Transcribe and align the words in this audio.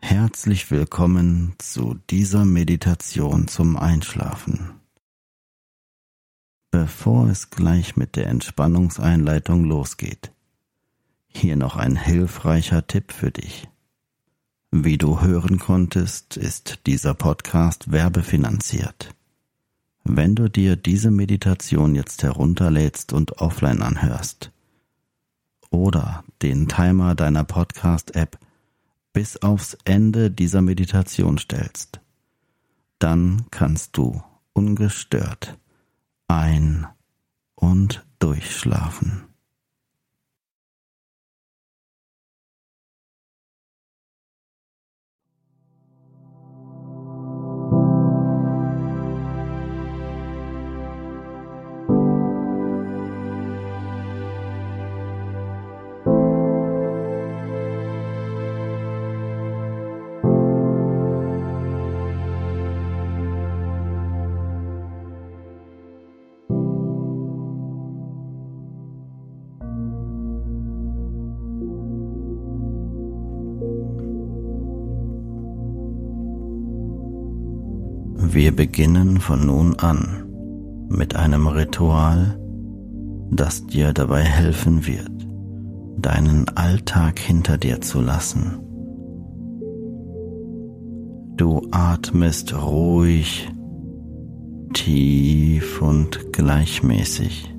Herzlich 0.00 0.70
willkommen 0.70 1.54
zu 1.58 1.96
dieser 2.08 2.44
Meditation 2.44 3.48
zum 3.48 3.76
Einschlafen. 3.76 4.80
Bevor 6.70 7.28
es 7.28 7.50
gleich 7.50 7.96
mit 7.96 8.14
der 8.16 8.28
Entspannungseinleitung 8.28 9.64
losgeht, 9.64 10.32
hier 11.26 11.56
noch 11.56 11.76
ein 11.76 11.96
hilfreicher 11.96 12.86
Tipp 12.86 13.12
für 13.12 13.32
dich. 13.32 13.68
Wie 14.70 14.98
du 14.98 15.20
hören 15.20 15.58
konntest, 15.58 16.36
ist 16.36 16.86
dieser 16.86 17.14
Podcast 17.14 17.90
werbefinanziert. 17.90 19.14
Wenn 20.04 20.34
du 20.34 20.48
dir 20.48 20.76
diese 20.76 21.10
Meditation 21.10 21.94
jetzt 21.94 22.22
herunterlädst 22.22 23.12
und 23.12 23.38
offline 23.38 23.82
anhörst 23.82 24.52
oder 25.70 26.24
den 26.40 26.68
Timer 26.68 27.14
deiner 27.14 27.44
Podcast-App 27.44 28.38
bis 29.18 29.36
aufs 29.38 29.76
Ende 29.84 30.30
dieser 30.30 30.62
Meditation 30.62 31.38
stellst, 31.38 31.98
dann 33.00 33.46
kannst 33.50 33.96
du 33.96 34.22
ungestört 34.52 35.58
ein- 36.28 36.86
und 37.56 38.06
durchschlafen. 38.20 39.27
Wir 78.38 78.54
beginnen 78.54 79.18
von 79.18 79.46
nun 79.46 79.74
an 79.80 80.86
mit 80.88 81.16
einem 81.16 81.48
Ritual, 81.48 82.38
das 83.32 83.66
dir 83.66 83.92
dabei 83.92 84.22
helfen 84.22 84.86
wird, 84.86 85.10
deinen 85.96 86.48
Alltag 86.50 87.18
hinter 87.18 87.58
dir 87.58 87.80
zu 87.80 88.00
lassen. 88.00 88.60
Du 91.36 91.66
atmest 91.72 92.54
ruhig, 92.54 93.50
tief 94.72 95.82
und 95.82 96.32
gleichmäßig 96.32 97.52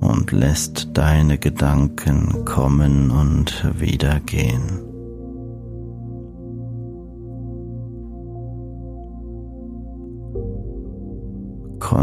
und 0.00 0.32
lässt 0.32 0.88
deine 0.94 1.36
Gedanken 1.36 2.46
kommen 2.46 3.10
und 3.10 3.78
wieder 3.78 4.20
gehen. 4.20 4.91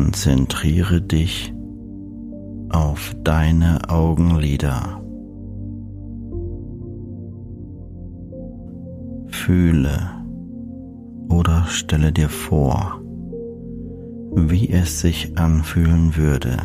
Konzentriere 0.01 1.01
dich 1.01 1.53
auf 2.69 3.13
deine 3.21 3.79
Augenlider. 3.89 5.03
Fühle 9.27 9.99
oder 11.27 11.65
stelle 11.67 12.13
dir 12.13 12.29
vor, 12.29 13.01
wie 14.37 14.69
es 14.69 15.01
sich 15.01 15.37
anfühlen 15.37 16.15
würde, 16.15 16.55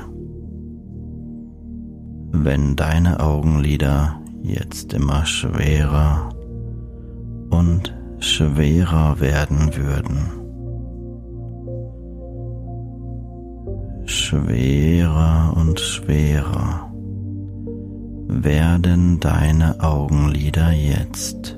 wenn 2.31 2.77
deine 2.77 3.19
Augenlider 3.19 4.23
jetzt 4.45 4.93
immer 4.93 5.27
schwerer 5.27 6.29
und 7.51 7.93
schwerer 8.21 9.19
werden 9.19 9.75
würden. 9.75 10.44
Schwerer 14.07 15.55
und 15.57 15.81
schwerer 15.81 16.93
werden 18.29 19.21
deine 19.21 19.81
Augenlider 19.81 20.73
jetzt 20.73 21.57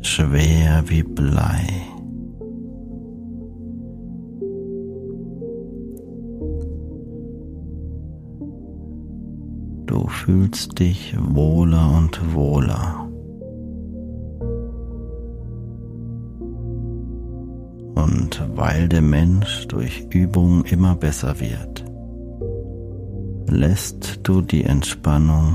schwer 0.00 0.84
wie 0.86 1.02
Blei. 1.02 1.66
Du 9.86 10.06
fühlst 10.08 10.78
dich 10.78 11.16
wohler 11.18 11.96
und 11.96 12.34
wohler. 12.34 13.07
Und 18.08 18.42
weil 18.54 18.88
der 18.88 19.02
Mensch 19.02 19.66
durch 19.68 20.06
Übung 20.10 20.64
immer 20.64 20.94
besser 20.94 21.40
wird, 21.40 21.84
lässt 23.50 24.20
du 24.22 24.40
die 24.40 24.64
Entspannung 24.64 25.54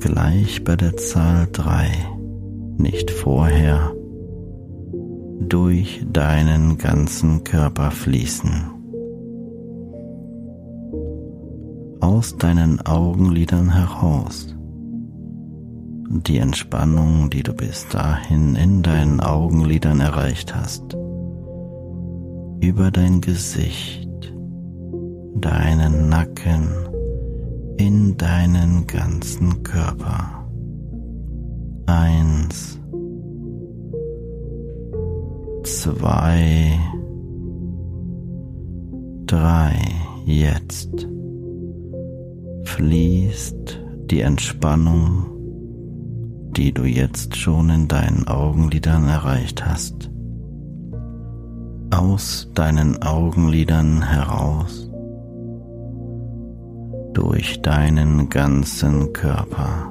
gleich 0.00 0.62
bei 0.62 0.76
der 0.76 0.96
Zahl 0.96 1.48
drei, 1.50 1.88
nicht 2.76 3.10
vorher, 3.10 3.92
durch 5.40 6.04
deinen 6.12 6.76
ganzen 6.76 7.42
Körper 7.42 7.90
fließen. 7.90 8.70
Aus 12.00 12.36
deinen 12.36 12.80
Augenlidern 12.84 13.72
heraus. 13.72 14.54
Die 16.12 16.38
Entspannung, 16.38 17.30
die 17.30 17.44
du 17.44 17.52
bis 17.52 17.86
dahin 17.86 18.56
in 18.56 18.82
deinen 18.82 19.20
Augenlidern 19.20 20.00
erreicht 20.00 20.52
hast, 20.56 20.94
über 22.60 22.90
dein 22.90 23.20
Gesicht, 23.20 24.34
deinen 25.36 26.08
Nacken, 26.08 26.68
in 27.76 28.16
deinen 28.16 28.88
ganzen 28.88 29.62
Körper. 29.62 30.48
Eins, 31.86 32.80
zwei, 35.62 36.76
drei. 39.26 39.76
Jetzt 40.26 41.06
fließt 42.64 43.80
die 44.10 44.22
Entspannung, 44.22 45.39
die 46.60 46.72
du 46.72 46.84
jetzt 46.84 47.36
schon 47.36 47.70
in 47.70 47.88
deinen 47.88 48.28
Augenlidern 48.28 49.08
erreicht 49.08 49.64
hast, 49.64 50.10
aus 51.90 52.50
deinen 52.54 53.00
Augenlidern 53.00 54.02
heraus. 54.02 54.90
Durch 57.14 57.62
deinen 57.62 58.28
ganzen 58.28 59.10
Körper. 59.14 59.90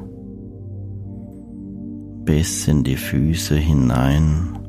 Bis 2.23 2.67
in 2.67 2.83
die 2.83 2.97
Füße 2.97 3.55
hinein. 3.55 4.59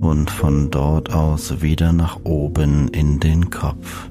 Und 0.00 0.30
von 0.30 0.70
dort 0.70 1.12
aus 1.12 1.62
wieder 1.62 1.92
nach 1.92 2.20
oben 2.22 2.86
in 2.90 3.18
den 3.18 3.50
Kopf, 3.50 4.08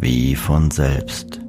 wie 0.00 0.36
von 0.36 0.70
selbst. 0.70 1.41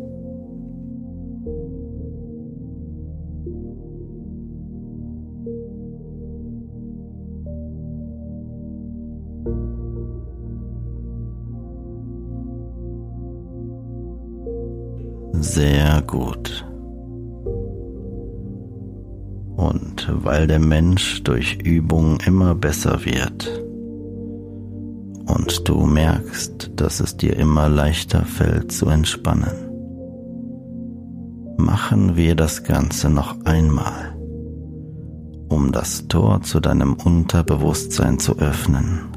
Sehr 15.44 16.02
gut. 16.04 16.66
Und 19.58 20.08
weil 20.10 20.48
der 20.48 20.60
Mensch 20.60 21.22
durch 21.24 21.56
Übung 21.56 22.18
immer 22.26 22.56
besser 22.56 23.04
wird 23.04 23.62
und 25.28 25.68
du 25.68 25.86
merkst, 25.86 26.72
dass 26.78 27.02
es 27.02 27.18
dir 27.18 27.36
immer 27.36 27.68
leichter 27.68 28.24
fällt 28.24 28.72
zu 28.72 28.88
entspannen, 28.88 29.52
machen 31.58 32.16
wir 32.16 32.36
das 32.36 32.64
Ganze 32.64 33.10
noch 33.10 33.36
einmal, 33.44 34.16
um 35.50 35.74
das 35.74 36.08
Tor 36.08 36.42
zu 36.42 36.62
deinem 36.62 36.94
Unterbewusstsein 36.94 38.18
zu 38.18 38.40
öffnen 38.40 39.10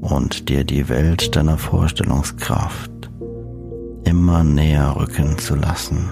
und 0.00 0.48
dir 0.48 0.62
die 0.62 0.88
Welt 0.88 1.34
deiner 1.34 1.58
Vorstellungskraft 1.58 2.97
immer 4.08 4.42
näher 4.42 4.96
rücken 4.96 5.36
zu 5.36 5.54
lassen. 5.54 6.08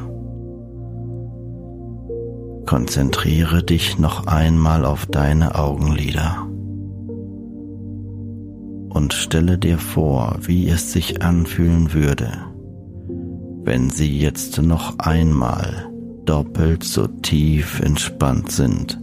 Konzentriere 2.67 3.63
dich 3.63 3.99
noch 3.99 4.27
einmal 4.27 4.85
auf 4.85 5.07
deine 5.07 5.55
Augenlider 5.55 6.47
und 8.91 9.15
stelle 9.15 9.57
dir 9.57 9.79
vor, 9.79 10.37
wie 10.43 10.69
es 10.69 10.93
sich 10.93 11.23
anfühlen 11.23 11.95
würde, 11.95 12.31
wenn 13.65 13.89
sie 13.89 14.19
jetzt 14.19 14.61
noch 14.61 14.99
einmal 14.99 15.91
doppelt 16.27 16.85
so 16.85 17.07
tief 17.07 17.81
entspannt 17.81 18.51
sind 18.51 19.01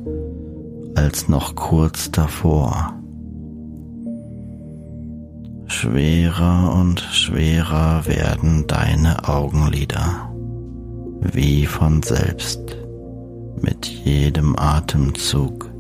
als 0.96 1.28
noch 1.28 1.56
kurz 1.56 2.12
davor. 2.12 3.03
Schwerer 5.68 6.76
und 6.80 7.00
schwerer 7.00 8.06
werden 8.06 8.68
deine 8.68 9.28
Augenlider, 9.28 10.32
wie 11.22 11.66
von 11.66 12.04
selbst, 12.04 12.78
mit 13.62 13.86
jedem 13.86 14.56
Atemzug 14.58 15.72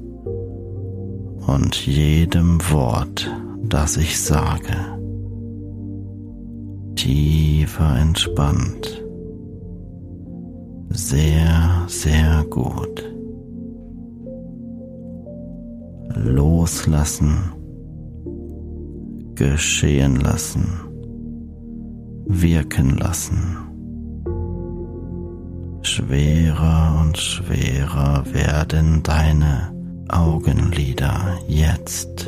und 1.47 1.85
jedem 1.85 2.59
Wort, 2.71 3.29
das 3.63 3.97
ich 3.97 4.19
sage. 4.19 4.75
Tiefer 6.95 7.97
entspannt. 7.99 9.03
Sehr, 10.89 11.83
sehr 11.87 12.45
gut. 12.49 13.03
Loslassen 16.15 17.51
geschehen 19.35 20.19
lassen, 20.19 20.79
wirken 22.25 22.97
lassen. 22.97 23.57
Schwerer 25.81 27.01
und 27.01 27.17
schwerer 27.17 28.23
werden 28.31 29.03
deine 29.03 29.73
Augenlider 30.07 31.37
jetzt. 31.47 32.27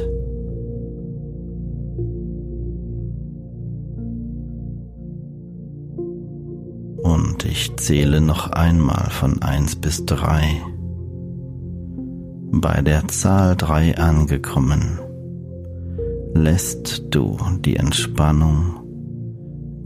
Und 7.04 7.46
ich 7.46 7.76
zähle 7.78 8.20
noch 8.20 8.52
einmal 8.52 9.10
von 9.10 9.42
eins 9.42 9.76
bis 9.76 10.06
drei. 10.06 10.62
Bei 12.52 12.82
der 12.82 13.08
Zahl 13.08 13.56
drei 13.56 13.98
angekommen 13.98 15.00
lässt 16.36 17.04
du 17.12 17.38
die 17.62 17.78
Entspannung, 17.78 18.82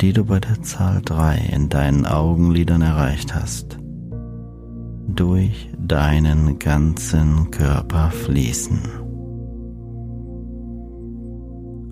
die 0.02 0.14
du 0.14 0.26
bei 0.26 0.40
der 0.40 0.62
Zahl 0.64 1.02
3 1.06 1.38
in 1.54 1.70
deinen 1.70 2.06
Augenlidern 2.06 2.82
erreicht 2.82 3.36
hast, 3.36 3.78
durch 5.08 5.70
deinen 5.78 6.58
ganzen 6.58 7.52
Körper 7.52 8.10
fließen. 8.10 8.80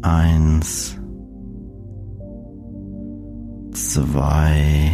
Eins, 0.02 1.00
zwei, 3.74 4.92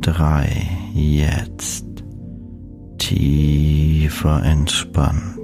drei, 0.00 0.68
jetzt 0.94 1.86
tiefer 2.98 4.42
entspannt. 4.44 5.43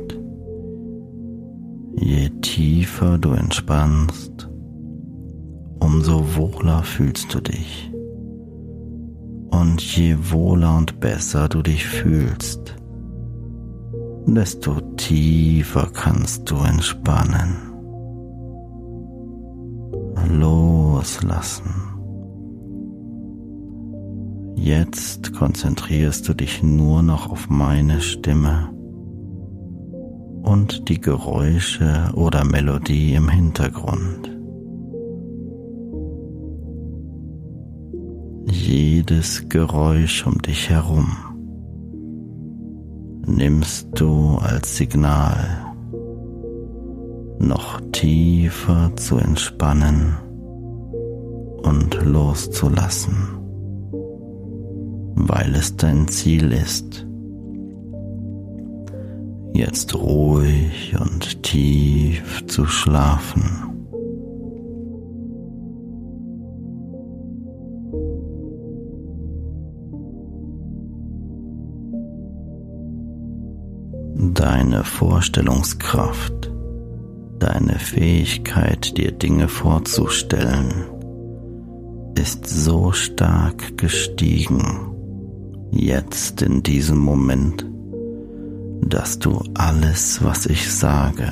Je 2.02 2.30
tiefer 2.40 3.18
du 3.18 3.32
entspannst, 3.32 4.48
umso 5.80 6.34
wohler 6.34 6.82
fühlst 6.82 7.34
du 7.34 7.40
dich. 7.40 7.92
Und 9.50 9.82
je 9.82 10.16
wohler 10.30 10.78
und 10.78 10.98
besser 10.98 11.46
du 11.50 11.60
dich 11.60 11.84
fühlst, 11.84 12.74
desto 14.24 14.80
tiefer 14.96 15.90
kannst 15.92 16.50
du 16.50 16.56
entspannen. 16.56 17.56
Loslassen. 20.30 21.74
Jetzt 24.54 25.34
konzentrierst 25.34 26.26
du 26.26 26.32
dich 26.32 26.62
nur 26.62 27.02
noch 27.02 27.30
auf 27.30 27.50
meine 27.50 28.00
Stimme 28.00 28.70
und 30.50 30.88
die 30.88 31.00
Geräusche 31.00 32.10
oder 32.14 32.44
Melodie 32.44 33.14
im 33.14 33.28
Hintergrund. 33.28 34.36
Jedes 38.46 39.48
Geräusch 39.48 40.26
um 40.26 40.42
dich 40.42 40.68
herum 40.68 41.06
nimmst 43.26 43.88
du 43.94 44.38
als 44.38 44.76
Signal, 44.76 45.72
noch 47.38 47.80
tiefer 47.92 48.90
zu 48.96 49.18
entspannen 49.18 50.16
und 51.62 51.96
loszulassen, 52.04 53.38
weil 55.14 55.54
es 55.54 55.76
dein 55.76 56.08
Ziel 56.08 56.50
ist, 56.50 57.06
jetzt 59.54 59.94
ruhig 59.94 60.94
und 60.98 61.42
tief 61.42 62.44
zu 62.46 62.66
schlafen. 62.66 63.70
Deine 74.34 74.84
Vorstellungskraft, 74.84 76.52
deine 77.38 77.78
Fähigkeit, 77.78 78.96
dir 78.96 79.12
Dinge 79.12 79.48
vorzustellen, 79.48 80.86
ist 82.14 82.46
so 82.46 82.92
stark 82.92 83.78
gestiegen, 83.78 84.94
jetzt 85.70 86.42
in 86.42 86.62
diesem 86.62 86.98
Moment, 86.98 87.69
dass 88.86 89.18
du 89.18 89.42
alles, 89.54 90.22
was 90.24 90.46
ich 90.46 90.72
sage, 90.72 91.28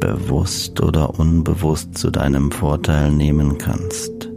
bewusst 0.00 0.80
oder 0.82 1.18
unbewusst 1.18 1.96
zu 1.96 2.10
deinem 2.10 2.50
Vorteil 2.50 3.10
nehmen 3.10 3.58
kannst. 3.58 4.30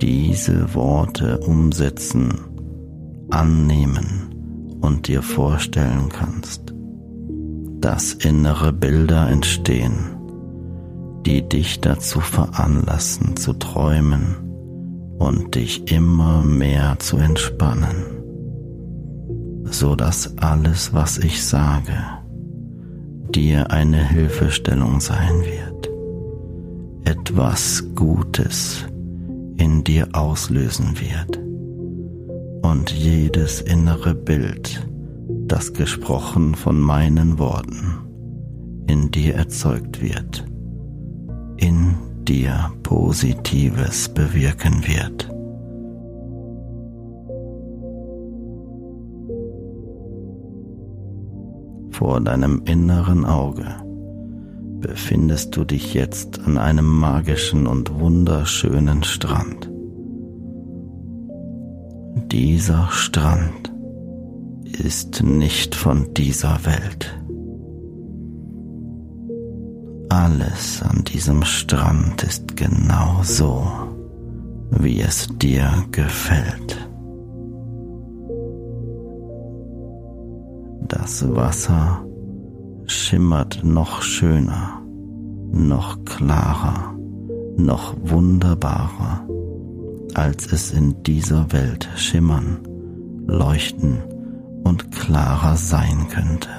Diese 0.00 0.74
Worte 0.74 1.38
umsetzen, 1.38 2.34
annehmen 3.30 4.78
und 4.80 5.08
dir 5.08 5.22
vorstellen 5.22 6.08
kannst, 6.10 6.74
dass 7.80 8.12
innere 8.12 8.72
Bilder 8.72 9.28
entstehen, 9.28 10.16
die 11.24 11.48
dich 11.48 11.80
dazu 11.80 12.20
veranlassen 12.20 13.36
zu 13.36 13.54
träumen 13.54 14.36
und 15.18 15.54
dich 15.54 15.90
immer 15.90 16.42
mehr 16.42 16.98
zu 16.98 17.16
entspannen, 17.16 18.15
so 19.70 19.94
dass 19.96 20.38
alles, 20.38 20.92
was 20.92 21.18
ich 21.18 21.44
sage, 21.44 21.96
dir 23.34 23.70
eine 23.70 24.08
Hilfestellung 24.08 25.00
sein 25.00 25.42
wird, 25.42 25.90
etwas 27.04 27.84
Gutes 27.94 28.84
in 29.56 29.84
dir 29.84 30.08
auslösen 30.12 30.98
wird. 31.00 31.38
Und 32.62 32.90
jedes 32.90 33.60
innere 33.60 34.14
Bild, 34.14 34.86
das 35.46 35.72
gesprochen 35.72 36.54
von 36.54 36.80
meinen 36.80 37.38
Worten 37.38 37.98
in 38.88 39.10
dir 39.10 39.34
erzeugt 39.34 40.02
wird, 40.02 40.44
in 41.56 41.94
dir 42.24 42.72
Positives 42.82 44.08
bewirken 44.08 44.86
wird. 44.86 45.35
Vor 51.98 52.20
deinem 52.20 52.60
inneren 52.66 53.24
Auge 53.24 53.64
befindest 54.80 55.56
du 55.56 55.64
dich 55.64 55.94
jetzt 55.94 56.38
an 56.40 56.58
einem 56.58 56.84
magischen 56.86 57.66
und 57.66 57.98
wunderschönen 57.98 59.02
Strand. 59.02 59.70
Dieser 62.30 62.88
Strand 62.90 63.72
ist 64.78 65.22
nicht 65.22 65.74
von 65.74 66.12
dieser 66.12 66.66
Welt. 66.66 67.18
Alles 70.10 70.82
an 70.82 71.02
diesem 71.04 71.44
Strand 71.44 72.22
ist 72.24 72.58
genau 72.58 73.20
so, 73.22 73.66
wie 74.70 75.00
es 75.00 75.28
dir 75.38 75.72
gefällt. 75.92 76.76
Das 80.88 81.34
Wasser 81.34 82.04
schimmert 82.86 83.64
noch 83.64 84.02
schöner, 84.02 84.82
noch 85.50 86.04
klarer, 86.04 86.94
noch 87.56 87.96
wunderbarer, 88.02 89.26
als 90.14 90.52
es 90.52 90.72
in 90.72 91.02
dieser 91.02 91.52
Welt 91.52 91.88
schimmern, 91.96 92.58
leuchten 93.26 93.98
und 94.62 94.92
klarer 94.92 95.56
sein 95.56 96.06
könnte. 96.08 96.50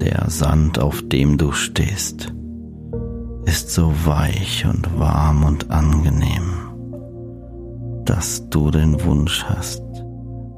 Der 0.00 0.28
Sand, 0.28 0.80
auf 0.80 1.02
dem 1.08 1.38
du 1.38 1.52
stehst, 1.52 2.32
ist 3.44 3.70
so 3.70 3.92
weich 4.04 4.66
und 4.66 4.98
warm 4.98 5.44
und 5.44 5.70
angenehm, 5.70 6.59
dass 8.10 8.50
du 8.50 8.72
den 8.72 9.04
Wunsch 9.04 9.44
hast, 9.44 9.84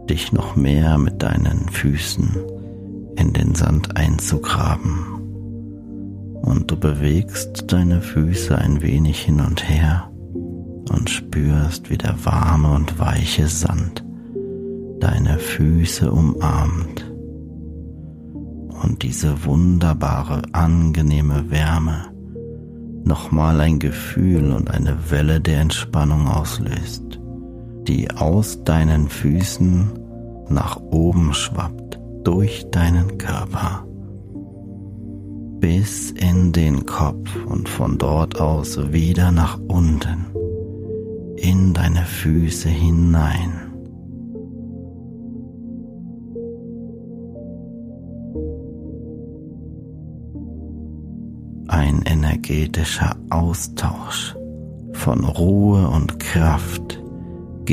dich 0.08 0.32
noch 0.32 0.56
mehr 0.56 0.96
mit 0.96 1.22
deinen 1.22 1.68
Füßen 1.68 2.34
in 3.16 3.34
den 3.34 3.54
Sand 3.54 3.94
einzugraben. 3.94 5.20
Und 6.40 6.70
du 6.70 6.80
bewegst 6.80 7.70
deine 7.70 8.00
Füße 8.00 8.56
ein 8.56 8.80
wenig 8.80 9.20
hin 9.20 9.40
und 9.40 9.68
her 9.68 10.10
und 10.90 11.10
spürst, 11.10 11.90
wie 11.90 11.98
der 11.98 12.24
warme 12.24 12.72
und 12.72 12.98
weiche 12.98 13.46
Sand 13.46 14.02
deine 15.00 15.38
Füße 15.38 16.10
umarmt 16.10 17.12
und 18.82 19.02
diese 19.02 19.44
wunderbare, 19.44 20.40
angenehme 20.52 21.50
Wärme 21.50 22.06
nochmal 23.04 23.60
ein 23.60 23.78
Gefühl 23.78 24.52
und 24.52 24.70
eine 24.70 25.10
Welle 25.10 25.38
der 25.38 25.60
Entspannung 25.60 26.28
auslöst, 26.28 27.18
die 27.86 28.10
aus 28.10 28.62
deinen 28.64 29.08
Füßen 29.08 29.92
nach 30.48 30.76
oben 30.76 31.34
schwappt 31.34 32.00
durch 32.24 32.66
deinen 32.70 33.18
Körper 33.18 33.84
bis 35.60 36.10
in 36.10 36.52
den 36.52 36.86
Kopf 36.86 37.30
und 37.46 37.68
von 37.68 37.96
dort 37.96 38.40
aus 38.40 38.92
wieder 38.92 39.30
nach 39.30 39.58
unten 39.68 40.26
in 41.36 41.72
deine 41.72 42.04
Füße 42.04 42.68
hinein. 42.68 43.72
ein 51.68 52.02
energetischer 52.02 53.16
Austausch 53.30 54.36
von 54.92 55.24
Ruhe 55.24 55.88
und 55.88 56.20
Kraft 56.20 57.01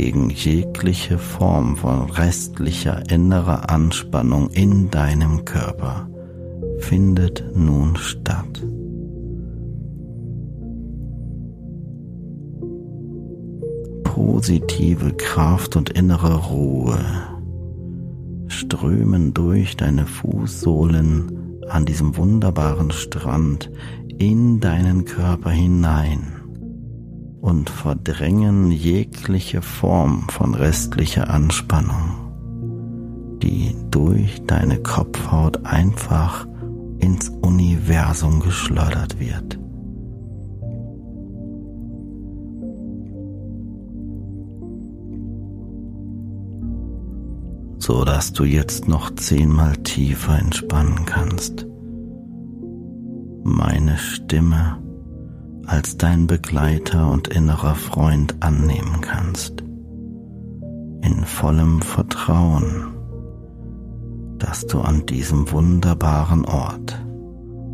gegen 0.01 0.29
jegliche 0.29 1.17
Form 1.17 1.75
von 1.75 2.09
restlicher 2.09 3.03
innerer 3.11 3.69
Anspannung 3.69 4.49
in 4.51 4.89
deinem 4.89 5.43
Körper 5.43 6.09
findet 6.77 7.43
nun 7.53 7.97
statt. 7.97 8.65
Positive 14.05 15.15
Kraft 15.17 15.75
und 15.75 15.89
innere 15.89 16.45
Ruhe 16.47 16.99
strömen 18.47 19.33
durch 19.33 19.75
deine 19.75 20.05
Fußsohlen 20.05 21.59
an 21.67 21.85
diesem 21.85 22.15
wunderbaren 22.15 22.91
Strand 22.91 23.69
in 24.17 24.61
deinen 24.61 25.03
Körper 25.03 25.49
hinein 25.49 26.38
und 27.41 27.69
verdrängen 27.69 28.71
jegliche 28.71 29.61
Form 29.61 30.27
von 30.29 30.55
restlicher 30.55 31.29
Anspannung, 31.29 33.37
die 33.41 33.75
durch 33.91 34.41
deine 34.45 34.79
Kopfhaut 34.79 35.65
einfach 35.65 36.47
ins 36.99 37.29
Universum 37.29 38.41
geschleudert 38.41 39.19
wird. 39.19 39.59
so 47.89 48.05
dass 48.05 48.33
du 48.33 48.43
jetzt 48.43 48.87
noch 48.87 49.15
zehnmal 49.15 49.75
tiefer 49.77 50.37
entspannen 50.37 51.05
kannst. 51.05 51.65
Meine 53.43 53.97
Stimme 53.97 54.77
als 55.69 55.97
dein 55.97 56.25
Begleiter 56.25 57.11
und 57.11 57.27
innerer 57.27 57.75
Freund 57.75 58.35
annehmen 58.39 59.01
kannst. 59.01 59.61
In 61.01 61.23
vollem 61.25 61.81
Vertrauen, 61.81 62.87
dass 64.39 64.65
du 64.65 64.81
an 64.81 65.05
diesem 65.05 65.51
wunderbaren 65.51 66.45
Ort 66.45 66.99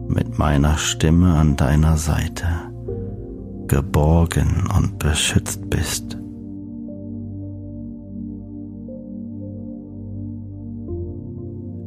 mit 0.09 0.37
meiner 0.37 0.77
Stimme 0.77 1.35
an 1.35 1.55
deiner 1.55 1.95
Seite 1.95 2.47
geborgen 3.67 4.67
und 4.75 4.99
beschützt 4.99 5.69
bist. 5.69 6.17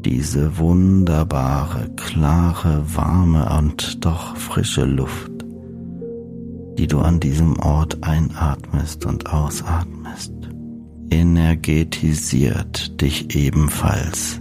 diese 0.04 0.56
wunderbare, 0.56 1.90
klare, 1.96 2.82
warme 2.94 3.46
und 3.58 4.04
doch 4.06 4.36
frische 4.36 4.86
Luft, 4.86 5.37
die 6.78 6.86
du 6.86 7.00
an 7.00 7.18
diesem 7.18 7.58
Ort 7.58 8.04
einatmest 8.04 9.04
und 9.04 9.32
ausatmest, 9.32 10.32
energetisiert 11.10 13.00
dich 13.00 13.34
ebenfalls 13.34 14.40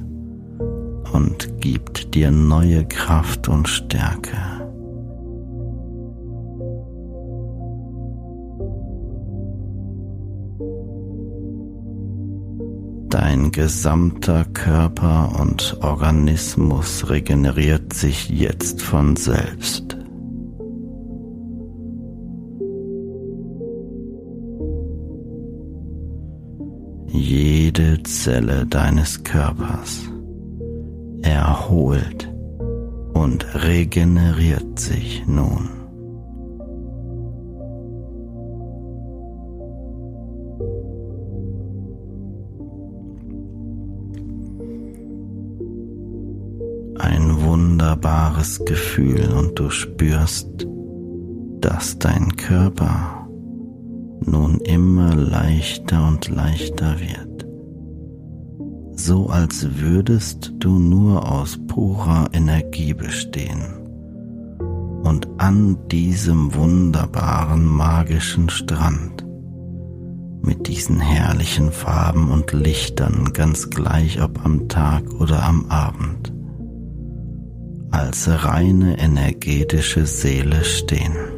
und 1.12 1.60
gibt 1.60 2.13
dir 2.13 2.29
neue 2.29 2.86
Kraft 2.86 3.48
und 3.48 3.67
Stärke. 3.67 4.38
Dein 13.10 13.51
gesamter 13.51 14.46
Körper 14.53 15.39
und 15.39 15.77
Organismus 15.82 17.10
regeneriert 17.10 17.94
sich 17.94 18.29
jetzt 18.29 18.84
von 18.84 19.15
selbst. 19.15 19.96
Jede 27.19 28.03
Zelle 28.03 28.67
deines 28.67 29.24
Körpers 29.24 30.03
erholt 31.24 32.31
und 33.13 33.43
regeneriert 33.55 34.79
sich 34.79 35.25
nun. 35.25 35.67
Ein 47.00 47.41
wunderbares 47.41 48.63
Gefühl 48.63 49.31
und 49.31 49.57
du 49.57 49.71
spürst, 49.71 50.67
dass 51.62 51.97
dein 51.97 52.36
Körper 52.36 53.16
nun 54.21 54.59
immer 54.62 55.15
leichter 55.15 56.07
und 56.07 56.27
leichter 56.29 57.00
wird 57.00 57.38
so 58.97 59.27
als 59.27 59.79
würdest 59.79 60.53
du 60.57 60.79
nur 60.79 61.31
aus 61.31 61.57
purer 61.67 62.27
Energie 62.33 62.93
bestehen. 62.93 63.63
Und 65.03 65.27
an 65.38 65.77
diesem 65.89 66.53
wunderbaren 66.53 67.65
magischen 67.65 68.50
Strand 68.50 69.25
mit 70.41 70.67
diesen 70.67 71.00
herrlichen 71.00 71.71
Farben 71.71 72.31
und 72.31 72.51
Lichtern, 72.51 73.31
ganz 73.33 73.69
gleich 73.69 74.21
ob 74.21 74.43
am 74.43 74.67
Tag 74.67 75.03
oder 75.19 75.43
am 75.43 75.67
Abend, 75.69 76.33
als 77.91 78.27
reine 78.27 79.00
energetische 79.00 80.05
Seele 80.05 80.63
stehen. 80.63 81.37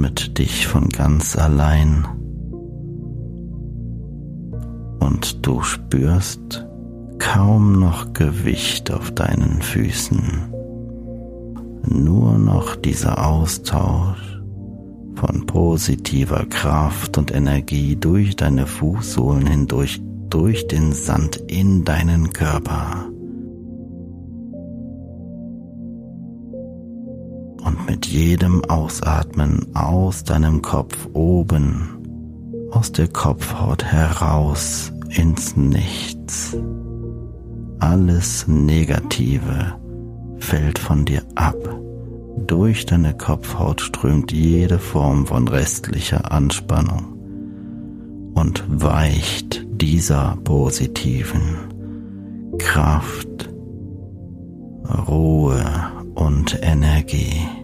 Atmet 0.00 0.38
dich 0.38 0.66
von 0.66 0.88
ganz 0.88 1.36
allein 1.36 2.06
und 4.98 5.46
du 5.46 5.60
spürst 5.60 6.66
kaum 7.18 7.78
noch 7.78 8.14
Gewicht 8.14 8.90
auf 8.90 9.10
deinen 9.10 9.60
Füßen, 9.60 10.54
nur 11.86 12.38
noch 12.38 12.76
dieser 12.76 13.26
Austausch 13.26 14.40
von 15.16 15.44
positiver 15.44 16.46
Kraft 16.46 17.18
und 17.18 17.34
Energie 17.34 17.94
durch 17.94 18.36
deine 18.36 18.66
Fußsohlen 18.66 19.46
hindurch, 19.46 20.00
durch 20.30 20.66
den 20.66 20.94
Sand 20.94 21.36
in 21.36 21.84
deinen 21.84 22.32
Körper. 22.32 23.09
Mit 27.90 28.06
jedem 28.06 28.64
Ausatmen 28.66 29.74
aus 29.74 30.22
deinem 30.22 30.62
Kopf 30.62 31.08
oben, 31.12 32.68
aus 32.70 32.92
der 32.92 33.08
Kopfhaut 33.08 33.82
heraus 33.82 34.92
ins 35.08 35.56
Nichts. 35.56 36.56
Alles 37.80 38.46
Negative 38.46 39.74
fällt 40.38 40.78
von 40.78 41.04
dir 41.04 41.22
ab. 41.34 41.56
Durch 42.46 42.86
deine 42.86 43.16
Kopfhaut 43.16 43.80
strömt 43.80 44.30
jede 44.30 44.78
Form 44.78 45.26
von 45.26 45.48
restlicher 45.48 46.30
Anspannung 46.30 47.18
und 48.34 48.62
weicht 48.68 49.66
dieser 49.68 50.38
positiven 50.44 51.56
Kraft, 52.56 53.50
Ruhe 55.08 55.64
und 56.14 56.56
Energie. 56.62 57.59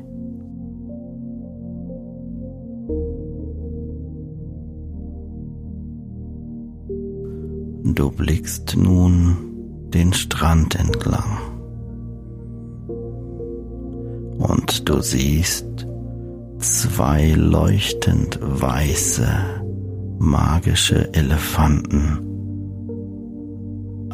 Du 7.96 8.10
blickst 8.10 8.76
nun 8.76 9.38
den 9.88 10.12
Strand 10.12 10.74
entlang 10.74 11.38
und 14.36 14.86
du 14.86 15.00
siehst 15.00 15.86
zwei 16.58 17.32
leuchtend 17.32 18.38
weiße 18.42 19.26
magische 20.18 21.14
Elefanten 21.14 22.18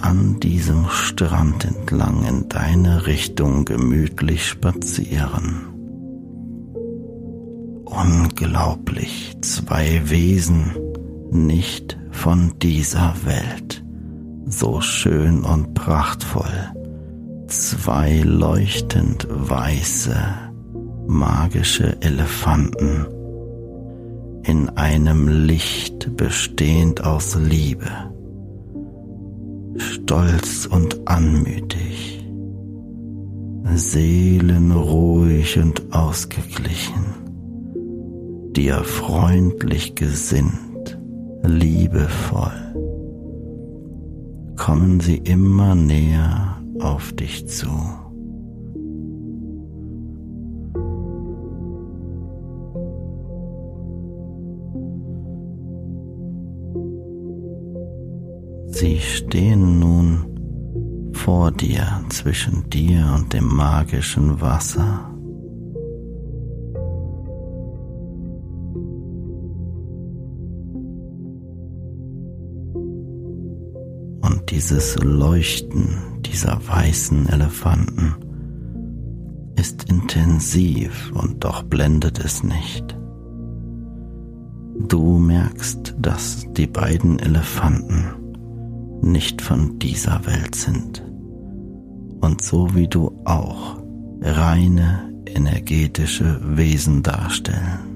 an 0.01 0.39
diesem 0.39 0.89
Strand 0.89 1.65
entlang 1.65 2.25
in 2.25 2.49
deine 2.49 3.07
Richtung 3.09 3.65
gemütlich 3.65 4.47
spazieren. 4.47 5.67
Unglaublich, 7.85 9.37
zwei 9.41 10.09
Wesen, 10.09 10.71
nicht 11.33 11.99
von 12.11 12.53
dieser 12.61 13.15
Welt, 13.25 13.85
so 14.47 14.81
schön 14.81 15.45
und 15.45 15.75
prachtvoll, 15.75 16.73
zwei 17.47 18.21
leuchtend 18.21 19.27
weiße, 19.31 20.15
magische 21.07 22.01
Elefanten 22.01 23.07
in 24.45 24.69
einem 24.71 25.47
Licht 25.47 26.17
bestehend 26.17 27.05
aus 27.05 27.37
Liebe, 27.37 27.91
stolz 29.77 30.67
und 30.67 31.09
anmütig, 31.09 32.27
seelenruhig 33.75 35.59
und 35.59 35.95
ausgeglichen, 35.95 37.05
dir 38.53 38.85
freundlich 38.85 39.95
gesinnt, 39.95 40.72
liebevoll 41.45 42.63
kommen 44.57 45.01
sie 45.01 45.17
immer 45.17 45.75
näher 45.75 46.63
auf 46.79 47.13
dich 47.15 47.49
zu. 47.49 47.69
Sie 58.69 58.99
stehen 59.01 59.81
nun 59.81 61.13
vor 61.13 61.53
dir 61.53 62.03
zwischen 62.09 62.71
dir 62.71 63.13
und 63.17 63.33
dem 63.33 63.47
magischen 63.47 64.41
Wasser. 64.41 65.12
Dieses 74.63 74.95
Leuchten 75.03 75.99
dieser 76.21 76.57
weißen 76.65 77.29
Elefanten 77.29 78.15
ist 79.57 79.91
intensiv 79.91 81.11
und 81.17 81.43
doch 81.43 81.65
blendet 81.65 82.25
es 82.25 82.45
nicht. 82.45 82.97
Du 84.87 85.19
merkst, 85.19 85.97
dass 85.99 86.47
die 86.53 86.69
beiden 86.69 87.19
Elefanten 87.19 88.05
nicht 89.03 89.43
von 89.43 89.81
dieser 89.81 90.25
Welt 90.27 90.55
sind 90.55 91.03
und 92.21 92.41
so 92.41 92.73
wie 92.73 92.87
du 92.87 93.21
auch 93.25 93.83
reine 94.21 95.13
energetische 95.27 96.41
Wesen 96.57 97.03
darstellen. 97.03 97.92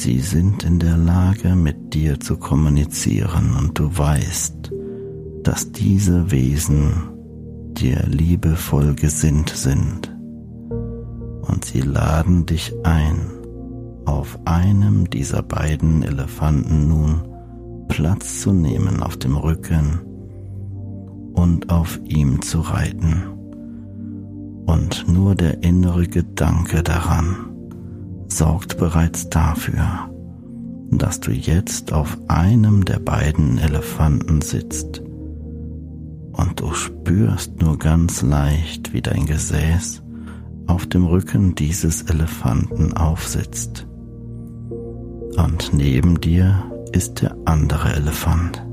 Sie 0.00 0.20
sind 0.20 0.62
in 0.62 0.78
der 0.78 0.96
Lage, 0.96 1.56
mit 1.56 1.92
dir 1.92 2.20
zu 2.20 2.36
kommunizieren 2.36 3.56
und 3.58 3.76
du 3.76 3.90
weißt, 3.98 4.70
dass 5.42 5.72
diese 5.72 6.30
Wesen 6.30 6.92
dir 7.72 8.04
liebevoll 8.06 8.94
gesinnt 8.94 9.50
sind 9.50 10.16
und 11.42 11.64
sie 11.64 11.80
laden 11.80 12.46
dich 12.46 12.72
ein, 12.84 13.18
auf 14.04 14.38
einem 14.44 15.10
dieser 15.10 15.42
beiden 15.42 16.04
Elefanten 16.04 16.86
nun 16.86 17.22
Platz 17.88 18.42
zu 18.42 18.52
nehmen 18.52 19.02
auf 19.02 19.16
dem 19.16 19.36
Rücken 19.36 19.98
und 21.34 21.70
auf 21.70 21.98
ihm 22.04 22.40
zu 22.40 22.60
reiten. 22.60 23.24
Und 24.64 25.08
nur 25.08 25.34
der 25.34 25.64
innere 25.64 26.06
Gedanke 26.06 26.84
daran, 26.84 27.47
sorgt 28.28 28.78
bereits 28.78 29.28
dafür, 29.28 30.10
dass 30.90 31.20
du 31.20 31.32
jetzt 31.32 31.92
auf 31.92 32.16
einem 32.28 32.84
der 32.84 32.98
beiden 32.98 33.58
Elefanten 33.58 34.40
sitzt 34.40 35.02
und 36.32 36.60
du 36.60 36.72
spürst 36.72 37.60
nur 37.60 37.78
ganz 37.78 38.22
leicht, 38.22 38.92
wie 38.92 39.02
dein 39.02 39.26
Gesäß 39.26 40.02
auf 40.66 40.86
dem 40.86 41.04
Rücken 41.06 41.54
dieses 41.54 42.02
Elefanten 42.02 42.96
aufsitzt. 42.96 43.86
Und 45.36 45.70
neben 45.72 46.20
dir 46.20 46.70
ist 46.92 47.22
der 47.22 47.36
andere 47.44 47.92
Elefant, 47.94 48.64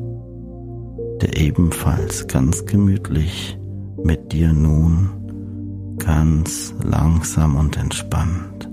der 1.21 1.37
ebenfalls 1.37 2.27
ganz 2.27 2.65
gemütlich 2.65 3.57
mit 4.03 4.31
dir 4.31 4.53
nun 4.53 5.95
ganz 5.97 6.73
langsam 6.83 7.55
und 7.55 7.77
entspannt 7.77 8.69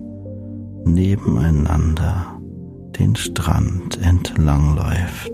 nebeneinander 0.84 2.40
den 2.98 3.16
Strand 3.16 4.00
entlang 4.02 4.76
läuft. 4.76 5.32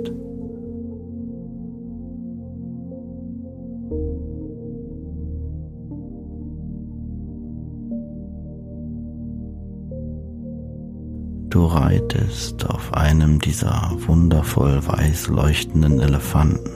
Du 11.51 11.65
reitest 11.65 12.69
auf 12.69 12.93
einem 12.95 13.41
dieser 13.41 13.91
wundervoll 14.07 14.87
weiß 14.87 15.29
leuchtenden 15.29 15.99
Elefanten 15.99 16.71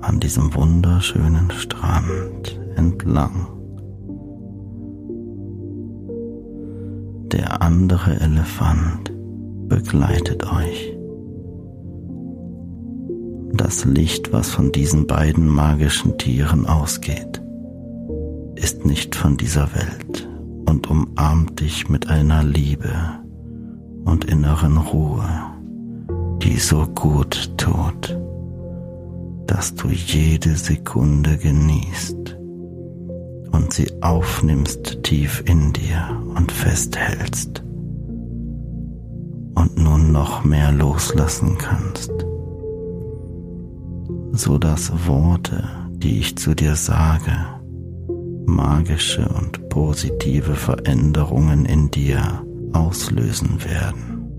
an 0.00 0.20
diesem 0.20 0.54
wunderschönen 0.54 1.50
Strand 1.50 2.60
entlang. 2.76 3.55
Der 7.36 7.60
andere 7.60 8.18
Elefant 8.18 9.12
begleitet 9.68 10.50
euch. 10.50 10.96
Das 13.52 13.84
Licht, 13.84 14.32
was 14.32 14.48
von 14.48 14.72
diesen 14.72 15.06
beiden 15.06 15.46
magischen 15.46 16.16
Tieren 16.16 16.64
ausgeht, 16.64 17.42
ist 18.54 18.86
nicht 18.86 19.14
von 19.14 19.36
dieser 19.36 19.68
Welt 19.74 20.26
und 20.66 20.88
umarmt 20.88 21.60
dich 21.60 21.90
mit 21.90 22.08
einer 22.08 22.42
Liebe 22.42 22.94
und 24.06 24.24
inneren 24.24 24.78
Ruhe, 24.78 25.28
die 26.42 26.56
so 26.56 26.86
gut 26.86 27.52
tut, 27.58 28.18
dass 29.46 29.74
du 29.74 29.88
jede 29.88 30.56
Sekunde 30.56 31.36
genießt 31.36 32.38
und 33.52 33.74
sie 33.74 33.90
aufnimmst 34.00 35.02
tief 35.02 35.42
in 35.46 35.74
dir 35.74 36.22
und 36.36 36.52
festhältst 36.52 37.62
und 39.54 39.78
nun 39.78 40.12
noch 40.12 40.44
mehr 40.44 40.70
loslassen 40.72 41.56
kannst, 41.58 42.12
so 44.32 44.58
dass 44.58 45.06
Worte, 45.06 45.64
die 45.90 46.18
ich 46.18 46.36
zu 46.36 46.54
dir 46.54 46.74
sage, 46.76 47.32
magische 48.44 49.26
und 49.28 49.68
positive 49.70 50.54
Veränderungen 50.54 51.64
in 51.64 51.90
dir 51.90 52.44
auslösen 52.72 53.64
werden. 53.64 54.30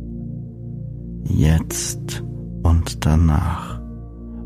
Jetzt 1.24 2.24
und 2.64 3.06
danach, 3.06 3.82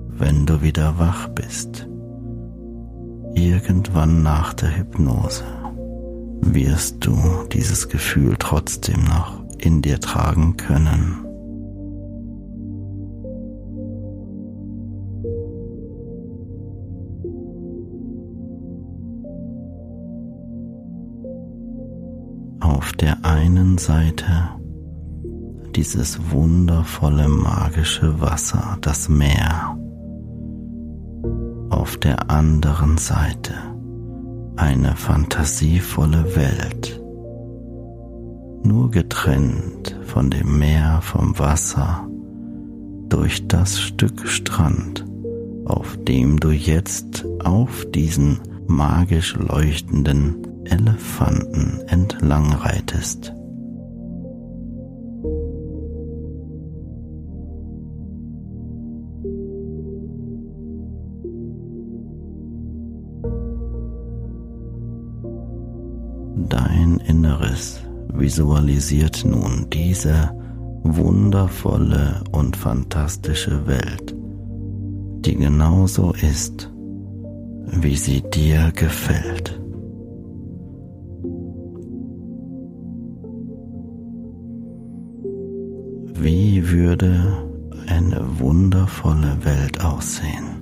wenn 0.08 0.46
du 0.46 0.62
wieder 0.62 0.98
wach 0.98 1.28
bist, 1.30 1.88
irgendwann 3.36 4.24
nach 4.24 4.54
der 4.54 4.78
Hypnose, 4.78 5.44
wirst 6.41 7.06
du 7.06 7.17
dieses 7.51 7.88
Gefühl 7.89 8.36
trotzdem 8.38 9.04
noch 9.04 9.41
in 9.58 9.82
dir 9.82 9.99
tragen 9.99 10.58
können. 10.58 11.25
Auf 22.60 22.91
der 22.93 23.23
einen 23.23 23.77
Seite 23.77 24.49
dieses 25.75 26.32
wundervolle 26.32 27.27
magische 27.27 28.19
Wasser, 28.19 28.77
das 28.82 29.08
Meer. 29.08 29.77
Auf 31.69 31.97
der 31.97 32.30
anderen 32.30 32.97
Seite 32.97 33.71
eine 34.62 34.95
fantasievolle 34.95 36.36
Welt, 36.36 37.02
nur 38.63 38.91
getrennt 38.91 40.00
von 40.06 40.30
dem 40.30 40.60
Meer 40.60 41.00
vom 41.02 41.38
Wasser 41.39 42.08
durch 43.10 43.47
das 43.47 43.82
Stück 43.82 44.28
Strand, 44.28 45.04
auf 45.65 45.97
dem 46.04 46.39
du 46.39 46.52
jetzt 46.52 47.26
auf 47.43 47.88
diesen 47.89 48.39
magisch 48.67 49.36
leuchtenden 49.36 50.65
Elefanten 50.65 51.80
entlang 51.88 52.54
reitest. 52.54 53.34
Inneres 67.08 67.82
visualisiert 68.14 69.24
nun 69.26 69.68
diese 69.72 70.32
wundervolle 70.84 72.22
und 72.32 72.56
fantastische 72.58 73.66
Welt, 73.68 74.16
die 75.26 75.36
genauso 75.36 76.14
ist, 76.14 76.72
wie 77.68 77.96
sie 77.96 78.22
dir 78.22 78.72
gefällt. 78.76 79.60
Wie 86.14 86.70
würde 86.70 87.48
eine 87.88 88.22
wundervolle 88.40 89.38
Welt 89.44 89.84
aussehen, 89.84 90.62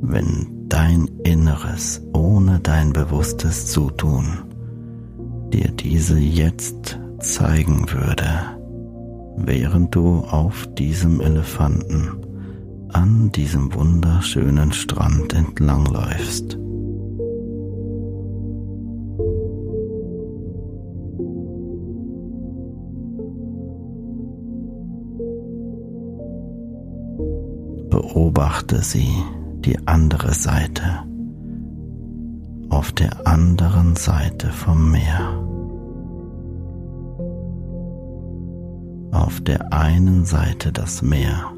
wenn 0.00 0.68
dein 0.68 1.06
Inneres 1.24 2.02
ohne 2.12 2.60
dein 2.60 2.92
bewusstes 2.92 3.66
Zutun 3.66 4.38
dir 5.52 5.68
diese 5.68 6.18
jetzt 6.18 6.98
zeigen 7.20 7.90
würde, 7.90 8.28
während 9.36 9.94
du 9.94 10.20
auf 10.20 10.66
diesem 10.74 11.20
Elefanten 11.20 12.26
an 12.92 13.30
diesem 13.32 13.74
wunderschönen 13.74 14.72
Strand 14.72 15.32
entlangläufst. 15.34 16.58
Beobachte 27.90 28.82
sie, 28.82 29.08
die 29.60 29.78
andere 29.86 30.32
Seite, 30.32 31.05
auf 32.68 32.92
der 32.92 33.26
anderen 33.26 33.96
Seite 33.96 34.50
vom 34.50 34.90
Meer. 34.90 35.42
Auf 39.12 39.40
der 39.40 39.72
einen 39.72 40.24
Seite 40.24 40.72
das 40.72 41.02
Meer, 41.02 41.52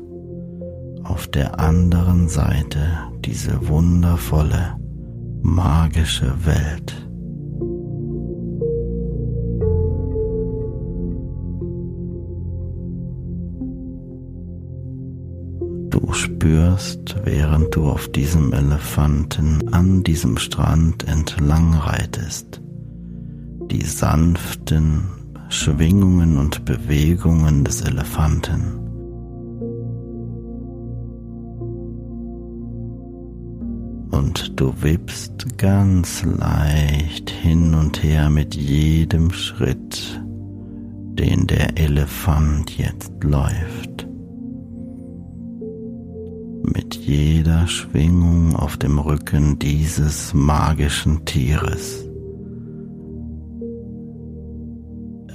auf 1.05 1.27
der 1.27 1.59
anderen 1.59 2.29
Seite 2.29 2.87
diese 3.25 3.69
wundervolle, 3.69 4.77
magische 5.43 6.47
Welt. 6.47 7.08
Du 16.09 16.15
spürst, 16.15 17.17
während 17.25 17.77
du 17.77 17.85
auf 17.85 18.11
diesem 18.11 18.55
Elefanten 18.55 19.69
an 19.75 20.03
diesem 20.03 20.39
Strand 20.39 21.07
entlang 21.07 21.75
reitest, 21.75 22.63
die 23.71 23.85
sanften 23.85 25.03
Schwingungen 25.51 26.39
und 26.39 26.65
Bewegungen 26.65 27.63
des 27.63 27.83
Elefanten. 27.83 28.79
Und 34.11 34.59
du 34.59 34.73
wippst 34.81 35.59
ganz 35.59 36.25
leicht 36.25 37.29
hin 37.29 37.75
und 37.75 38.03
her 38.03 38.31
mit 38.31 38.55
jedem 38.55 39.31
Schritt, 39.31 40.23
den 41.19 41.47
der 41.47 41.77
Elefant 41.77 42.79
jetzt 42.79 43.13
läuft 43.23 44.08
mit 46.75 46.95
jeder 46.95 47.67
Schwingung 47.67 48.57
auf 48.57 48.77
dem 48.77 48.99
Rücken 48.99 49.59
dieses 49.59 50.35
magischen 50.35 51.25
Tieres. 51.25 52.05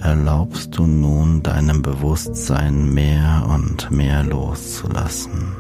Erlaubst 0.02 0.78
du 0.78 0.86
nun 0.86 1.44
deinem 1.44 1.82
Bewusstsein 1.82 2.94
mehr 2.94 3.48
und 3.50 3.90
mehr 3.90 4.24
loszulassen, 4.24 5.54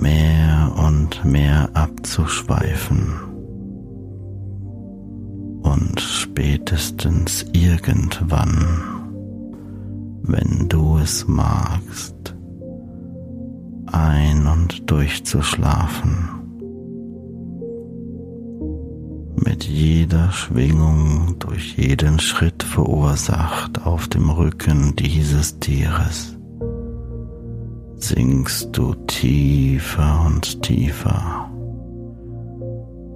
mehr 0.00 0.72
und 0.76 1.24
mehr 1.24 1.68
abzuschweifen 1.74 3.14
und 5.62 6.00
spätestens 6.00 7.44
irgendwann, 7.52 8.64
wenn 10.22 10.68
du 10.68 10.98
es 10.98 11.26
magst, 11.26 12.37
ein- 13.92 14.46
und 14.46 14.90
durchzuschlafen. 14.90 16.28
Mit 19.36 19.64
jeder 19.64 20.30
Schwingung 20.32 21.36
durch 21.38 21.76
jeden 21.76 22.18
Schritt 22.18 22.62
verursacht 22.62 23.86
auf 23.86 24.08
dem 24.08 24.30
Rücken 24.30 24.94
dieses 24.96 25.58
Tieres 25.58 26.38
sinkst 28.00 28.68
du 28.72 28.94
tiefer 29.06 30.24
und 30.26 30.62
tiefer 30.62 31.50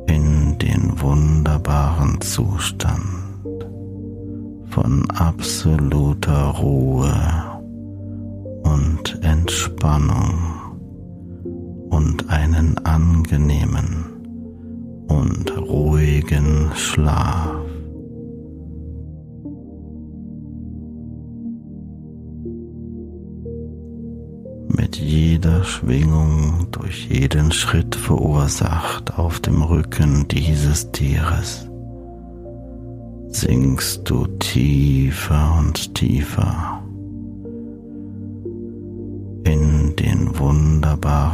in 0.06 0.58
den 0.58 1.00
wunderbaren 1.00 2.20
Zustand 2.20 3.22
von 4.70 5.08
absoluter 5.10 6.46
Ruhe 6.48 7.14
und 8.64 9.22
Entspannung 9.22 10.61
und 11.92 12.30
einen 12.30 12.78
angenehmen 12.78 14.06
und 15.08 15.56
ruhigen 15.56 16.70
Schlaf. 16.74 17.52
mit 24.74 24.96
jeder 24.96 25.64
Schwingung 25.64 26.66
durch 26.70 27.06
jeden 27.08 27.52
Schritt 27.52 27.94
verursacht 27.94 29.18
auf 29.18 29.38
dem 29.40 29.62
Rücken 29.62 30.26
dieses 30.28 30.90
Tieres, 30.92 31.68
sinkst 33.28 34.08
du 34.08 34.26
tiefer 34.38 35.56
und 35.58 35.94
tiefer 35.94 36.81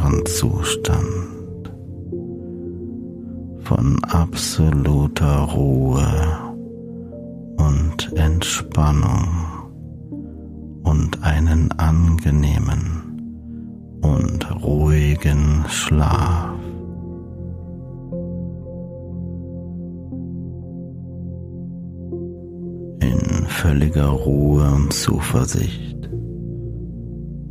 wunderbaren 0.09 0.25
Zustand 0.25 1.71
von 3.63 4.03
absoluter 4.05 5.41
Ruhe 5.41 6.07
und 7.57 8.17
Entspannung 8.17 9.27
und 10.83 11.23
einen 11.23 11.71
angenehmen 11.73 13.99
und 14.01 14.63
ruhigen 14.63 15.65
Schlaf. 15.67 16.55
In 23.01 23.45
völliger 23.47 24.07
Ruhe 24.07 24.71
und 24.71 24.93
Zuversicht 24.93 25.98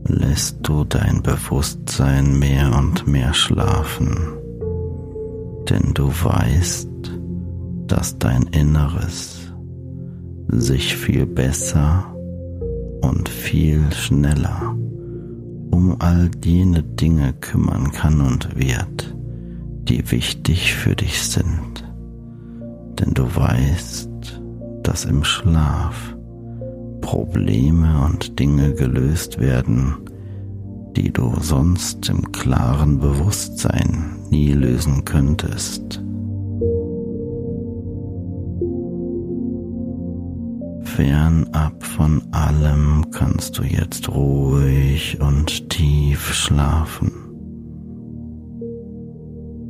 lässt 0.09 0.59
du 0.62 0.85
dein 0.85 1.23
Bewusstsein 1.23 2.38
mehr 2.38 2.77
und 2.77 3.07
mehr 3.07 3.35
schlafen, 3.35 4.16
denn 5.68 5.94
du 5.94 6.09
weißt, 6.09 6.88
dass 7.87 8.18
dein 8.18 8.44
Inneres 8.49 9.53
sich 10.49 10.97
viel 10.97 11.27
besser 11.27 12.14
und 13.03 13.29
viel 13.29 13.92
schneller 13.92 14.75
um 15.71 15.97
all 16.01 16.31
jene 16.44 16.83
Dinge 16.83 17.35
kümmern 17.35 17.92
kann 17.92 18.21
und 18.21 18.57
wird, 18.57 19.14
die 19.85 20.11
wichtig 20.11 20.75
für 20.75 20.97
dich 20.97 21.23
sind. 21.23 21.85
Denn 22.99 23.14
du 23.14 23.25
weißt, 23.25 24.40
dass 24.83 25.05
im 25.05 25.23
Schlaf 25.23 26.16
Probleme 27.11 28.05
und 28.05 28.38
Dinge 28.38 28.75
gelöst 28.75 29.40
werden, 29.40 29.94
die 30.94 31.11
du 31.11 31.33
sonst 31.40 32.07
im 32.11 32.33
klaren 32.33 32.99
Bewusstsein 32.99 34.16
nie 34.29 34.53
lösen 34.53 35.07
könntest. 35.07 36.03
Fernab 40.83 41.83
von 41.83 42.21
allem 42.31 43.07
kannst 43.11 43.57
du 43.57 43.62
jetzt 43.62 44.11
ruhig 44.11 45.18
und 45.18 45.71
tief 45.71 46.35
schlafen. 46.35 47.11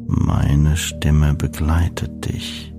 Meine 0.08 0.76
Stimme 0.76 1.34
begleitet 1.34 2.28
dich 2.28 2.74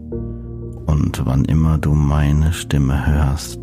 und 0.86 1.26
wann 1.26 1.46
immer 1.46 1.78
du 1.78 1.94
meine 1.94 2.52
Stimme 2.52 3.08
hörst, 3.08 3.62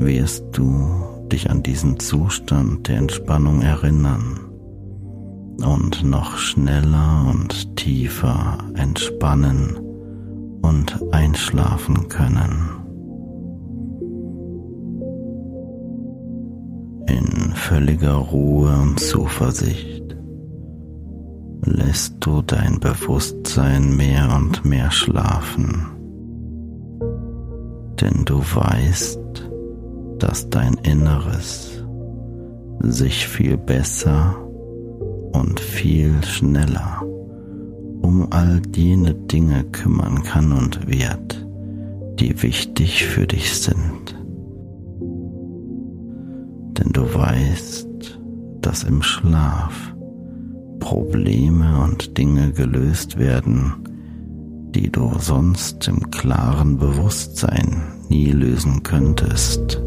wirst 0.00 0.44
du 0.52 1.28
dich 1.30 1.50
an 1.50 1.62
diesen 1.62 1.98
Zustand 1.98 2.88
der 2.88 2.98
Entspannung 2.98 3.62
erinnern 3.62 4.40
und 5.62 6.04
noch 6.04 6.36
schneller 6.36 7.26
und 7.30 7.76
tiefer 7.76 8.58
entspannen 8.74 9.76
und 10.62 11.00
einschlafen 11.12 12.08
können. 12.08 12.70
In 17.06 17.52
völliger 17.54 18.14
Ruhe 18.14 18.76
und 18.80 19.00
Zuversicht 19.00 20.16
lässt 21.64 22.16
du 22.20 22.42
dein 22.42 22.78
Bewusstsein 22.80 23.96
mehr 23.96 24.34
und 24.36 24.64
mehr 24.64 24.90
schlafen, 24.90 25.86
denn 28.00 28.24
du 28.24 28.38
weißt, 28.38 29.17
dass 30.18 30.50
dein 30.50 30.74
Inneres 30.82 31.82
sich 32.80 33.26
viel 33.26 33.56
besser 33.56 34.36
und 35.32 35.60
viel 35.60 36.22
schneller 36.24 37.02
um 38.00 38.28
all 38.30 38.62
jene 38.74 39.14
Dinge 39.14 39.64
kümmern 39.64 40.22
kann 40.22 40.52
und 40.52 40.86
wird, 40.88 41.46
die 42.20 42.42
wichtig 42.42 43.04
für 43.04 43.26
dich 43.26 43.52
sind 43.52 44.18
denn 46.78 46.92
du 46.92 47.14
weißt, 47.14 48.18
dass 48.60 48.84
im 48.84 49.02
Schlaf 49.02 49.94
Probleme 50.78 51.82
und 51.82 52.16
Dinge 52.16 52.52
gelöst 52.52 53.18
werden, 53.18 53.74
die 54.74 54.90
du 54.90 55.12
sonst 55.18 55.88
im 55.88 56.10
klaren 56.10 56.78
Bewusstsein 56.78 57.82
nie 58.08 58.30
lösen 58.30 58.82
könntest. 58.82 59.82